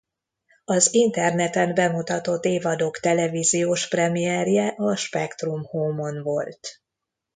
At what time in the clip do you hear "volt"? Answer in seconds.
6.23-6.81